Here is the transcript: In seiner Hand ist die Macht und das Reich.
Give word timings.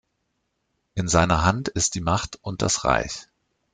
In 0.95 1.07
seiner 1.07 1.45
Hand 1.45 1.67
ist 1.69 1.93
die 1.93 2.01
Macht 2.01 2.39
und 2.43 2.63
das 2.63 2.85
Reich. 2.85 3.27